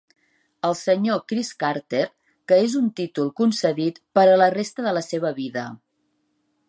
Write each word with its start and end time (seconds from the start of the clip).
El 0.67 0.71
Sr. 0.77 1.17
Chris 1.31 1.51
Carter, 1.63 2.01
que 2.51 2.59
és 2.69 2.77
un 2.81 2.87
títol 3.01 3.29
concedit 3.41 4.01
per 4.19 4.25
a 4.31 4.41
la 4.45 4.49
resta 4.57 4.87
de 4.89 4.95
la 5.01 5.05
seva 5.13 5.35
vida. 5.43 5.67